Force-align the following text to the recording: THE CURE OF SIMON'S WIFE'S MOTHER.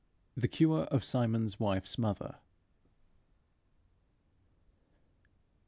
THE 0.35 0.47
CURE 0.47 0.85
OF 0.85 1.05
SIMON'S 1.05 1.59
WIFE'S 1.59 1.99
MOTHER. 1.99 2.37